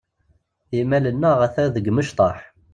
[0.79, 2.39] Imal-nneɣ ata deg imecṭaḥ.